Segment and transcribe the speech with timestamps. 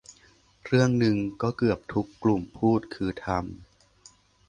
[0.65, 3.43] เรื่องนึงที่เกือบทุกกลุ่มพูดคือทำ